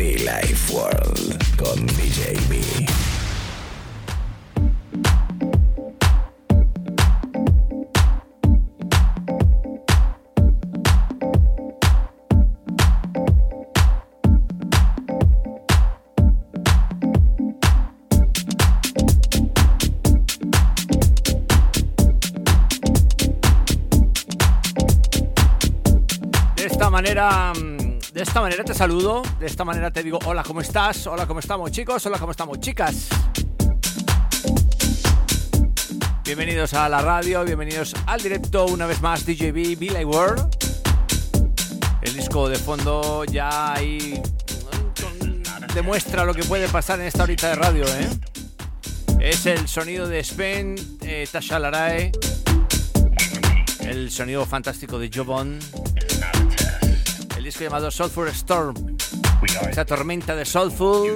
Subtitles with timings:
[0.00, 2.56] Be Life World con DJ B.
[26.90, 27.69] Manera, mm,
[28.20, 31.06] de esta manera te saludo, de esta manera te digo hola, ¿cómo estás?
[31.06, 32.04] Hola, ¿cómo estamos chicos?
[32.04, 33.08] Hola, ¿cómo estamos chicas?
[36.22, 40.54] Bienvenidos a la radio, bienvenidos al directo una vez más DJB Like World.
[42.02, 44.20] El disco de fondo ya ahí
[45.74, 48.10] demuestra lo que puede pasar en esta horita de radio, ¿eh?
[49.18, 52.12] Es el sonido de Spen, eh, Tasha Larae,
[53.80, 55.58] el sonido fantástico de Jobon,
[57.64, 58.74] llamado Soulful Storm,
[59.70, 61.14] esa tormenta de Soulful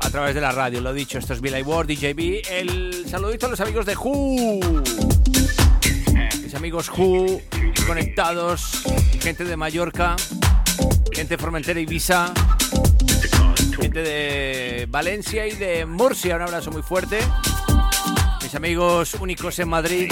[0.00, 0.80] a través de la radio.
[0.80, 2.42] Lo dicho, esto es Billy Ward, DJB.
[2.50, 4.82] El saludito a los amigos de Who,
[6.42, 7.40] mis amigos Who
[7.86, 8.82] conectados,
[9.20, 10.16] gente de Mallorca,
[11.12, 12.32] gente de Formentera y Ibiza,
[13.80, 16.36] gente de Valencia y de Murcia.
[16.36, 17.20] Un abrazo muy fuerte.
[18.42, 20.10] Mis amigos únicos en Madrid,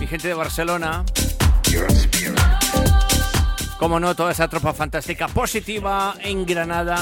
[0.00, 1.04] mi gente de Barcelona.
[3.78, 6.96] Como no, toda esa tropa fantástica positiva en Granada.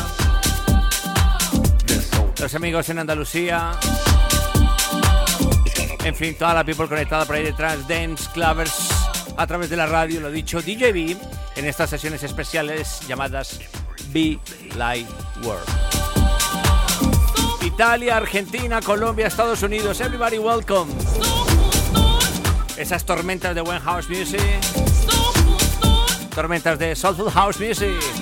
[2.41, 3.72] Los amigos en Andalucía.
[6.05, 8.88] En fin, toda la people conectada por ahí detrás, Dance, Clavers,
[9.37, 11.16] a través de la radio, lo dicho, DJB,
[11.56, 13.60] en estas sesiones especiales llamadas
[14.12, 14.38] Be
[14.77, 15.09] Light
[15.43, 15.69] World.
[17.62, 20.91] Italia, Argentina, Colombia, Estados Unidos, everybody welcome.
[22.78, 24.41] Esas tormentas de buen house music,
[26.33, 28.18] tormentas de soulful house music.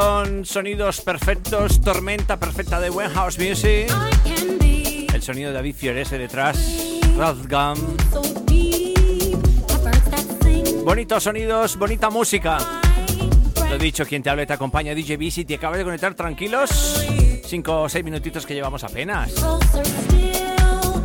[0.00, 3.92] Son sonidos perfectos, tormenta perfecta de buen house music.
[5.12, 6.56] El sonido de David Fiorese detrás,
[7.16, 7.96] Rathgum.
[10.84, 12.58] Bonitos sonidos, bonita música.
[13.68, 15.32] Lo dicho, quien te habla te acompaña, DJ B.
[15.32, 16.70] Si te acabas de conectar, tranquilos.
[17.44, 19.32] Cinco o seis minutitos que llevamos apenas.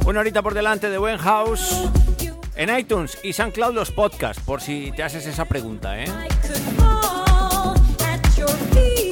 [0.06, 1.90] Una horita por delante de buen house.
[2.56, 6.06] En iTunes y SoundCloud los podcasts, por si te haces esa pregunta, ¿eh?
[8.56, 9.03] por.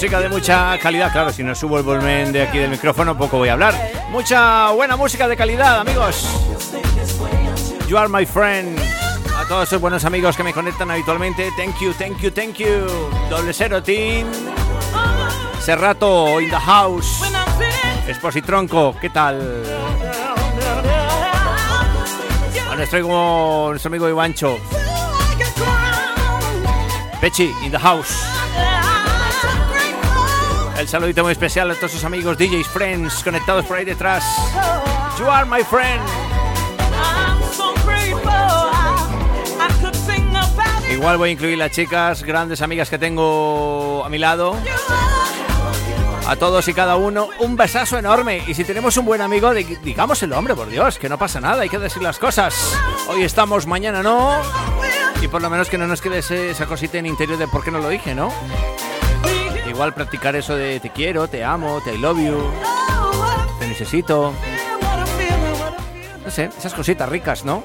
[0.00, 1.12] Música de mucha calidad.
[1.12, 3.74] Claro, si no subo el volumen de aquí del micrófono, poco voy a hablar.
[4.08, 6.26] Mucha buena música de calidad, amigos.
[7.86, 8.78] You are my friend.
[9.36, 11.50] A todos esos buenos amigos que me conectan habitualmente.
[11.54, 12.86] Thank you, thank you, thank you.
[13.28, 14.26] Doble cero, team.
[15.60, 17.20] Serrato in the house.
[18.08, 19.62] Espositronco, ¿qué tal?
[22.70, 24.56] A nuestro, nuestro amigo Ivancho.
[27.20, 28.39] Pechi in the house.
[30.90, 34.24] Saludito muy especial a todos sus amigos DJs, friends, conectados por ahí detrás.
[35.20, 36.02] You are my friend.
[40.90, 44.56] Igual voy a incluir las chicas, grandes amigas que tengo a mi lado.
[46.26, 48.42] A todos y cada uno, un besazo enorme.
[48.48, 51.62] Y si tenemos un buen amigo, digamos el hombre, por Dios, que no pasa nada,
[51.62, 52.76] hay que decir las cosas.
[53.06, 54.42] Hoy estamos, mañana no.
[55.22, 57.70] Y por lo menos que no nos quede esa cosita en interior de por qué
[57.70, 58.32] no lo dije, ¿no?
[59.70, 62.50] Igual practicar eso de te quiero, te amo, te I love you,
[63.60, 64.34] te necesito.
[66.24, 67.62] No sé, esas cositas ricas, ¿no?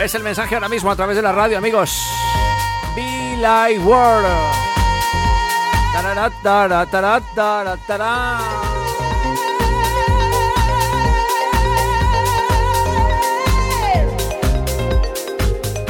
[0.00, 2.08] Es el mensaje ahora mismo a través de la radio, amigos.
[2.94, 4.62] Be Like World.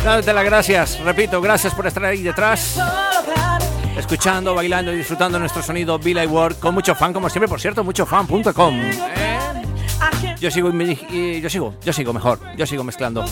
[0.04, 2.76] Dándote las gracias, repito, gracias por estar ahí detrás,
[3.96, 7.84] escuchando, bailando y disfrutando nuestro sonido Like World con mucho fan, como siempre, por cierto,
[7.84, 8.80] muchofan.com.
[8.80, 9.38] ¿eh?
[10.40, 13.24] Yo sigo, yo sigo, yo sigo mejor, yo sigo mezclando.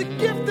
[0.00, 0.49] a gift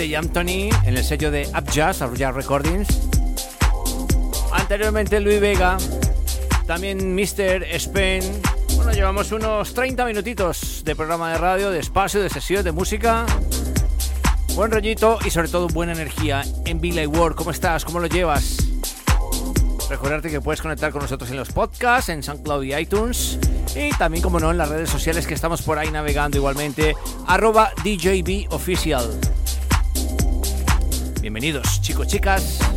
[0.00, 2.88] Señor de Anthony en el sello de Up Jazz, Recordings.
[4.50, 5.76] Anteriormente Luis Vega.
[6.66, 7.64] También Mr.
[7.64, 8.22] Spain.
[8.76, 13.26] Bueno, llevamos unos 30 minutitos de programa de radio, de espacio, de sesión, de música.
[14.54, 17.36] Buen rollito y sobre todo buena energía en Billy World.
[17.36, 17.84] ¿Cómo estás?
[17.84, 18.56] ¿Cómo lo llevas?
[19.90, 23.38] Recordarte que puedes conectar con nosotros en los podcasts, en SoundCloud y iTunes.
[23.76, 27.72] Y también, como no, en las redes sociales que estamos por ahí navegando igualmente arroba.
[31.20, 32.69] Bienvenidos chicos, chicas.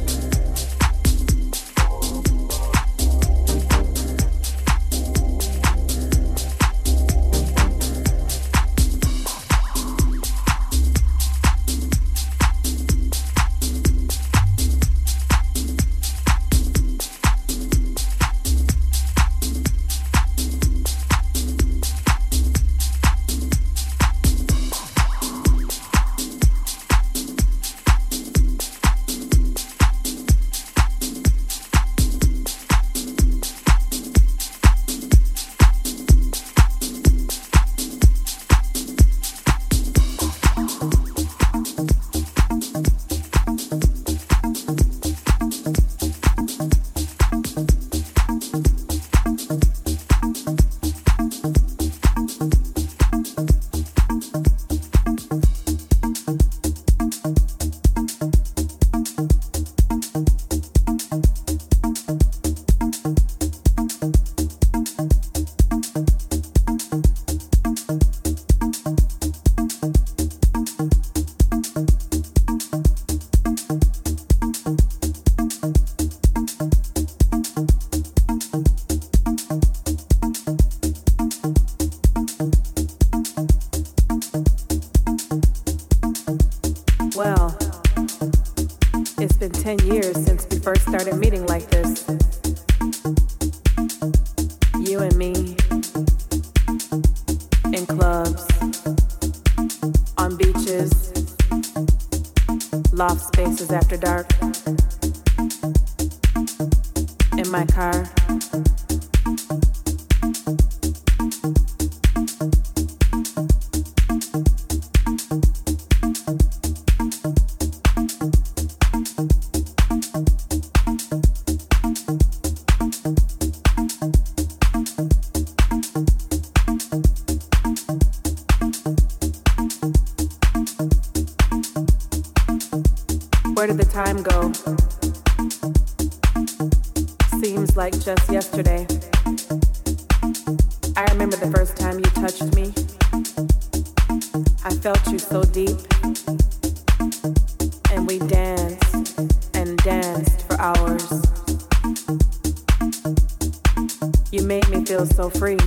[154.94, 155.58] Feel so free.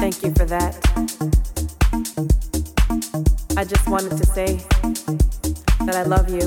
[0.00, 0.72] Thank you for that.
[3.54, 4.56] I just wanted to say,
[5.84, 6.46] that I love you.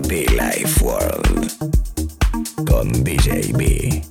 [0.00, 1.52] The Life World
[2.66, 4.02] con DJ B.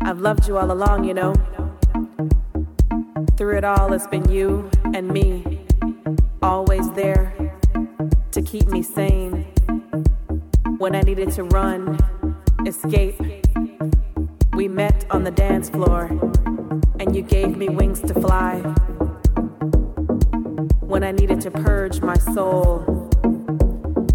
[0.00, 1.34] I've loved you all along, you know.
[3.36, 5.66] Through it all, it's been you and me,
[6.40, 7.34] always there
[8.30, 9.42] to keep me sane.
[10.78, 11.98] When I needed to run,
[12.64, 13.20] escape,
[14.52, 16.04] we met on the dance floor,
[17.00, 18.60] and you gave me wings to fly.
[20.80, 23.10] When I needed to purge my soul,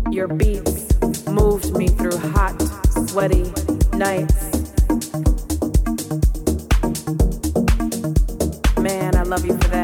[0.09, 2.57] your beats moved me through hot,
[3.09, 3.51] sweaty
[3.97, 4.71] nights.
[8.80, 9.78] Man, I love you for that.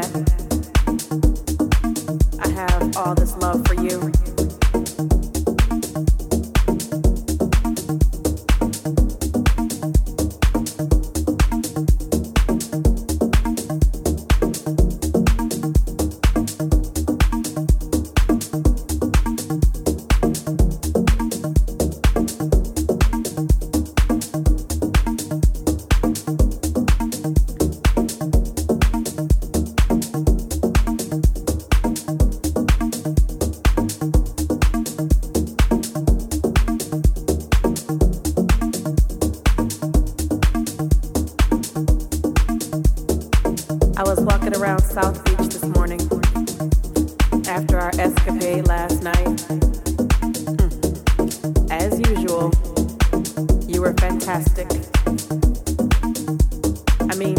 [57.00, 57.36] I mean,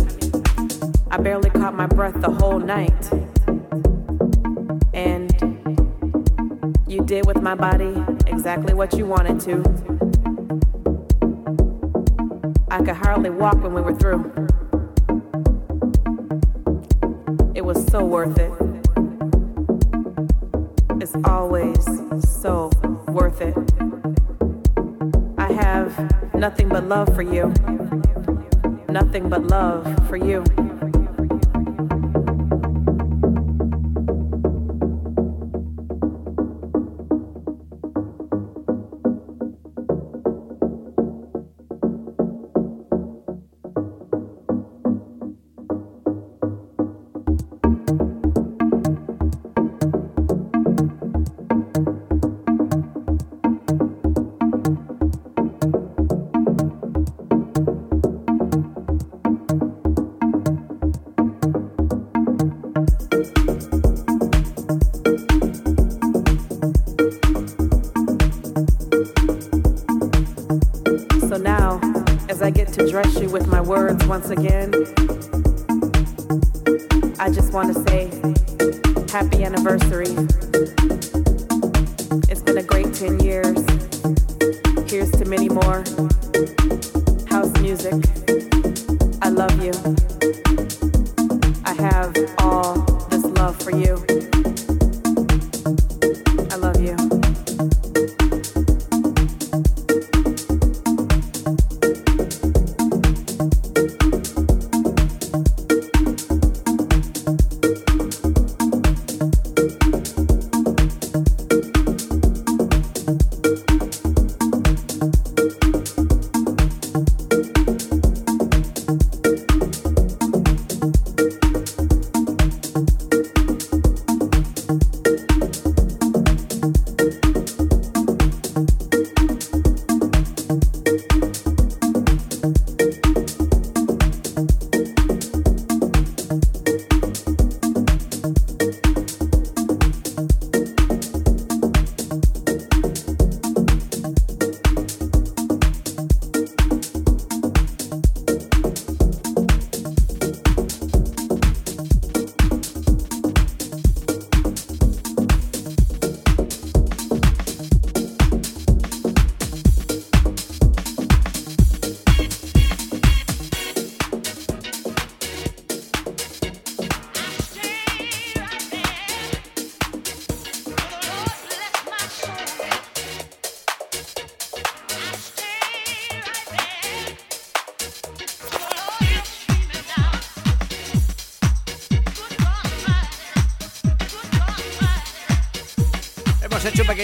[1.12, 3.12] I barely caught my breath the whole night.
[4.94, 5.32] And
[6.88, 7.94] you did with my body
[8.28, 9.64] exactly what you wanted to.
[12.70, 14.32] I could hardly walk when we were through.
[17.56, 18.52] It was so worth it.
[21.02, 21.84] It's always
[22.42, 22.70] so
[23.08, 23.56] worth it.
[25.38, 27.54] I have nothing but love for you.
[28.88, 30.44] Nothing but love for you.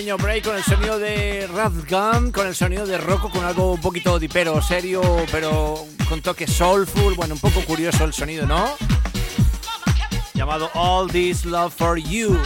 [0.04, 3.80] Pequeño break con el sonido de Radgun, con el sonido de Rocco, con algo un
[3.80, 5.01] poquito dipero, serio,
[5.32, 7.16] pero con toque soulful.
[7.16, 8.76] Bueno, un poco curioso el sonido, ¿no?
[10.34, 12.38] Llamado All This Love for You.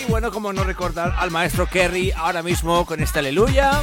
[0.00, 3.82] Y bueno, como no recordar al maestro Kerry ahora mismo con esta aleluya.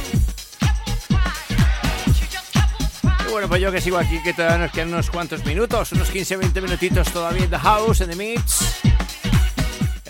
[3.26, 6.10] Y bueno, pues yo que sigo aquí, que todavía nos quedan unos cuantos minutos, unos
[6.10, 8.73] 15-20 minutitos todavía en The House, en The Mix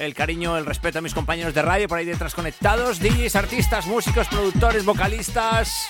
[0.05, 3.87] el cariño, el respeto a mis compañeros de radio por ahí detrás conectados, DJs, artistas,
[3.87, 5.89] músicos, productores, vocalistas,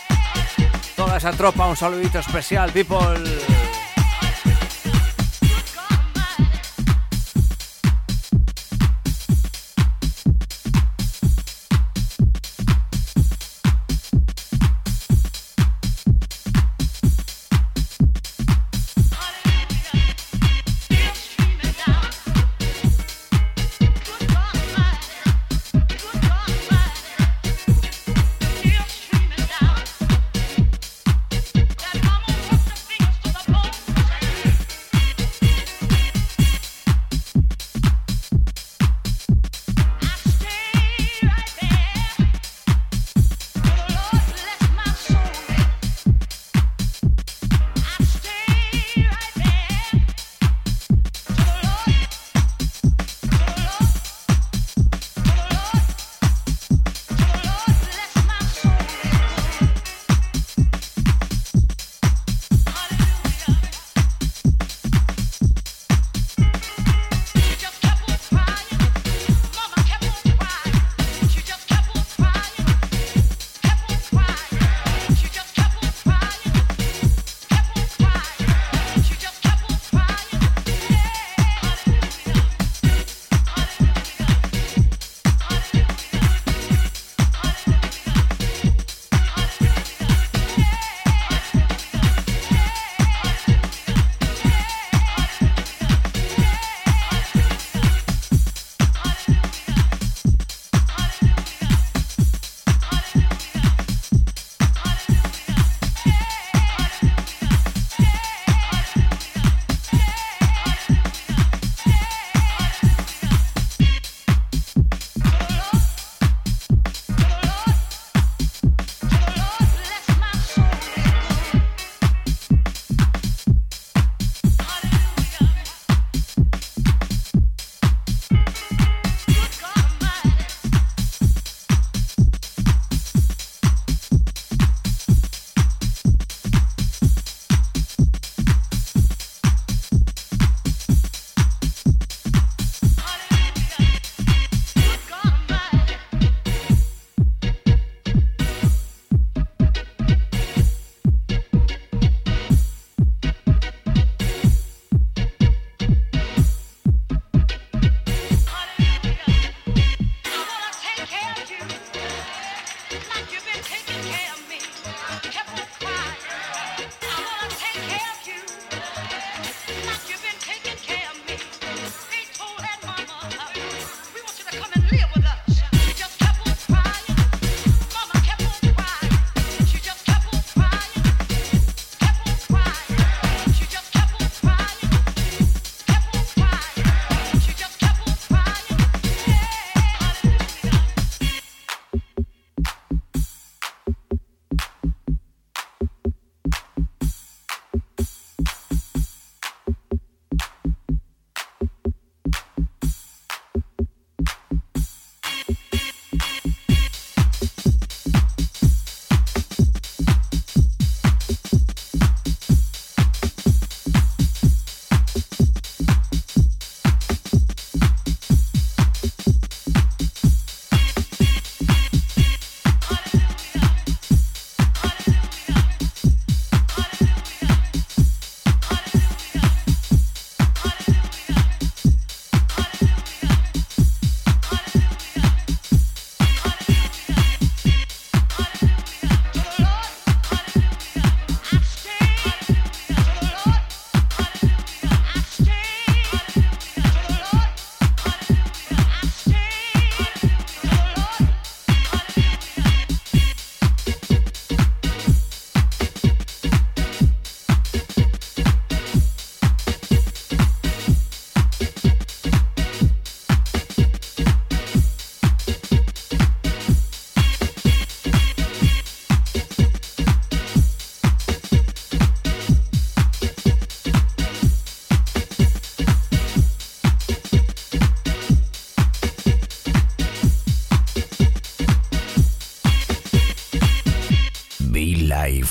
[0.96, 3.53] toda esa tropa, un saludito especial, people.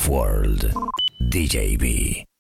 [0.08, 0.74] World.
[1.22, 2.33] DJB.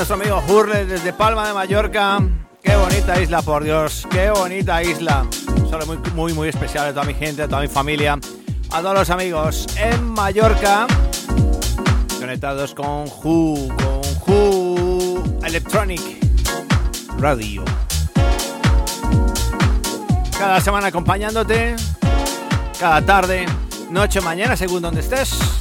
[0.00, 2.20] Nuestro amigo Hurley desde Palma de Mallorca.
[2.62, 5.26] Qué bonita isla, por Dios, qué bonita isla.
[5.68, 8.18] Solo muy, muy, muy especial a toda mi gente, a toda mi familia,
[8.70, 10.86] a todos los amigos en Mallorca.
[12.18, 16.00] Conectados con Who, con Who Electronic
[17.18, 17.62] Radio.
[20.38, 21.76] cada semana acompañándote,
[22.78, 23.44] cada tarde,
[23.90, 25.59] noche, mañana, según donde estés.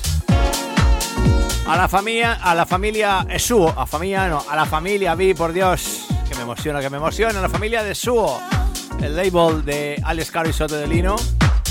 [1.70, 5.53] A la familia, a la familia Suo, a familia no, a la familia Vi, por
[5.53, 8.41] Dios, que me emociona, que me emociona, a la familia de Suo,
[8.99, 11.15] el label de Alex Caro y Soto de Lino,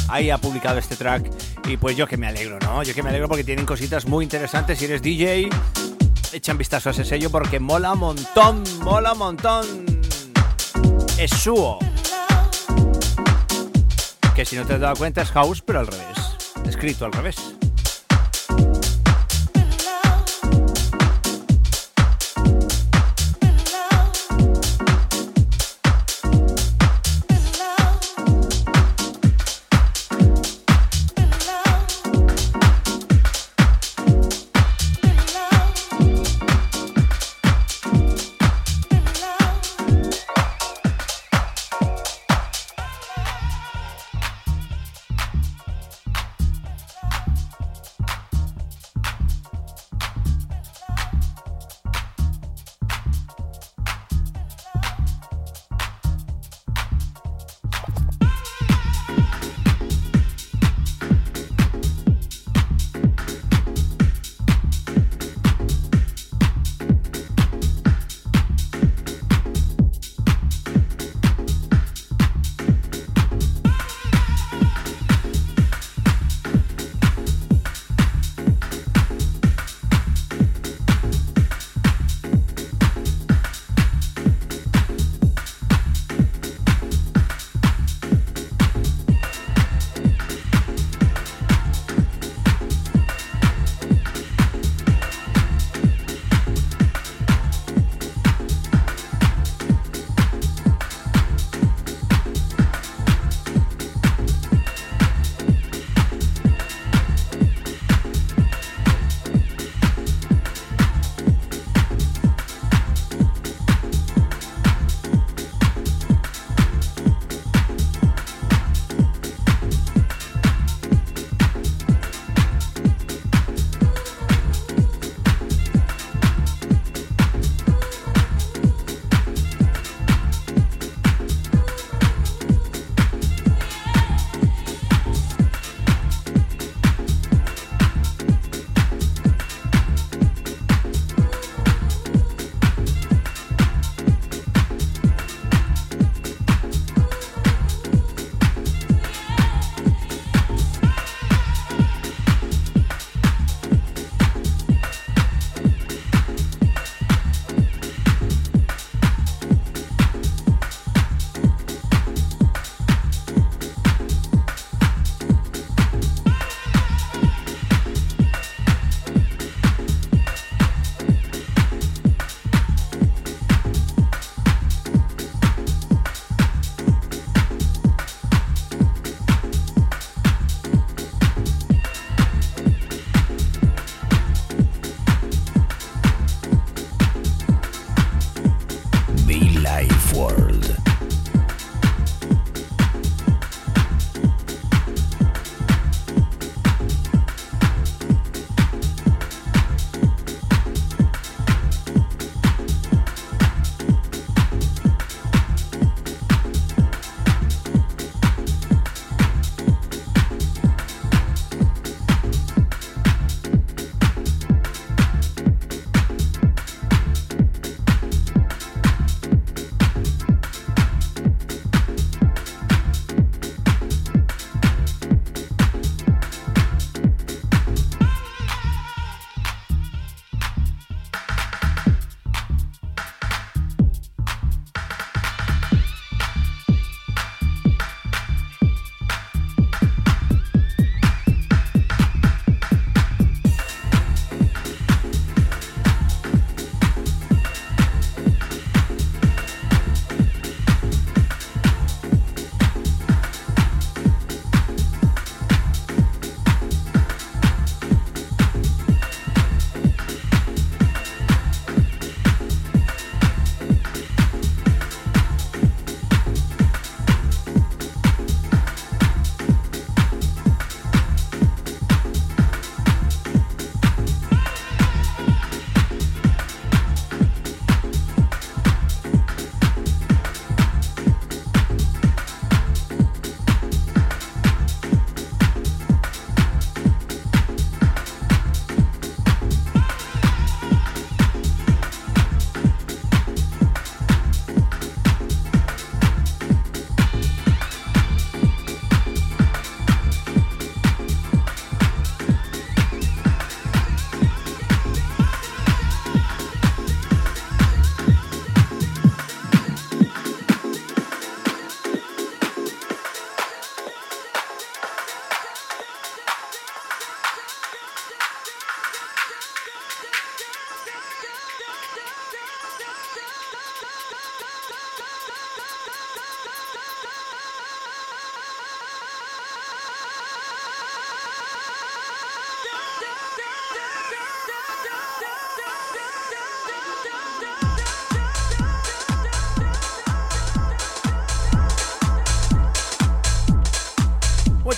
[0.07, 1.29] ahí ha publicado este track
[1.67, 2.85] y pues yo que me alegro, ¿no?
[2.85, 4.79] Yo que me alegro porque tienen cositas muy interesantes.
[4.79, 5.51] Si eres DJ,
[6.33, 9.67] echan vistazo a ese sello porque mola montón, mola montón.
[11.19, 11.81] Es suo.
[14.37, 16.19] Que si no te has dado cuenta es house, pero al revés.
[16.69, 17.58] Escrito al revés.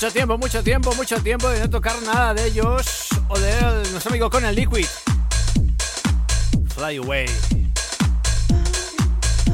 [0.01, 3.53] Mucho tiempo, mucho tiempo, mucho tiempo de no tocar nada de ellos o de
[3.91, 4.87] nuestro amigo con el Liquid.
[6.75, 7.27] Fly Away.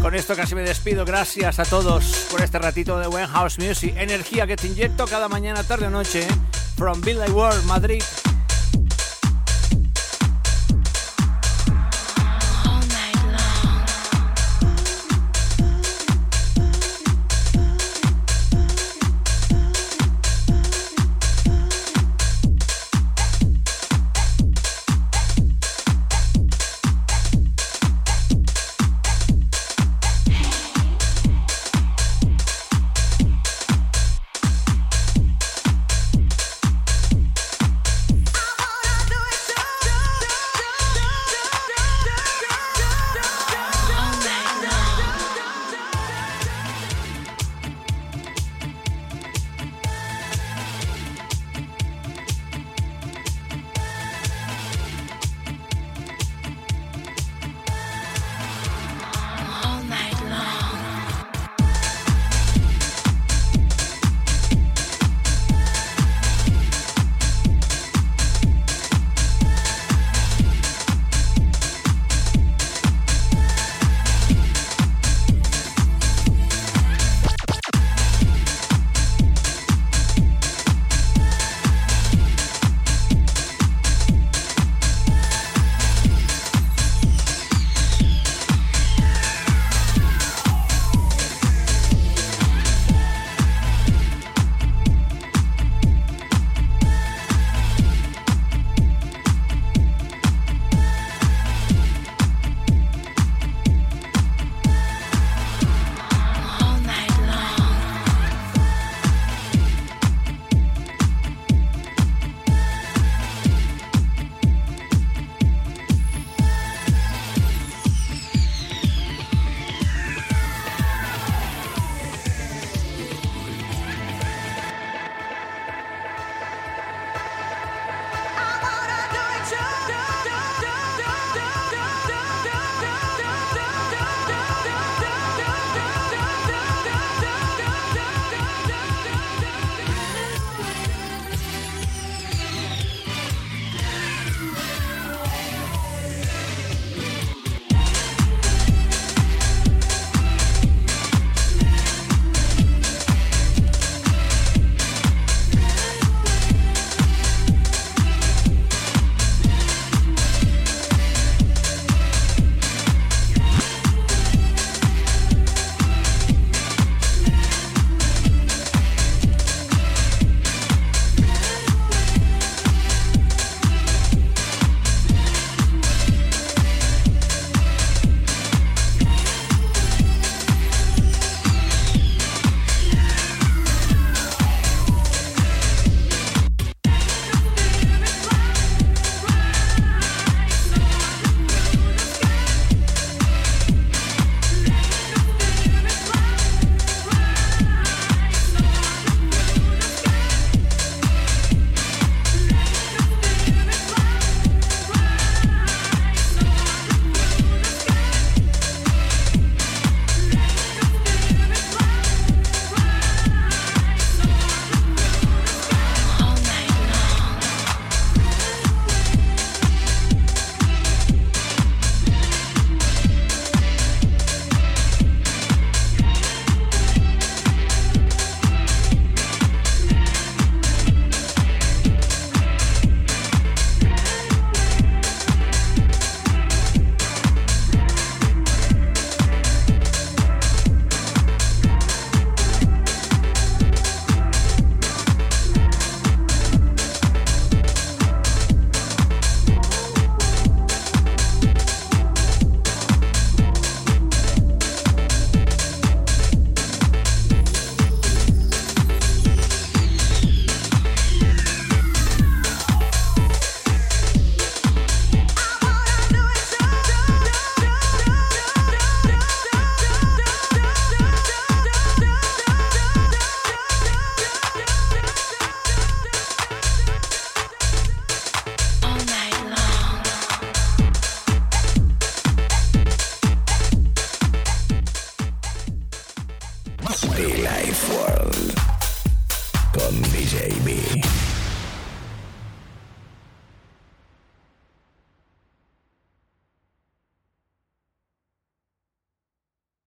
[0.00, 1.04] Con esto casi me despido.
[1.04, 3.28] Gracias a todos por este ratito de Buen
[3.58, 3.92] Music.
[3.96, 6.24] Energía que te inyecto cada mañana, tarde o noche.
[6.76, 8.04] From Billy World, Madrid.